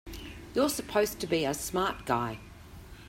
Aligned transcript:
You're 0.55 0.69
supposed 0.69 1.19
to 1.19 1.27
be 1.27 1.45
a 1.45 1.53
smart 1.53 2.07
guy! 2.07 2.39